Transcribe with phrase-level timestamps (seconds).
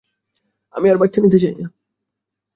[0.75, 1.65] আমি আর বাচ্চা নিতে চাই না!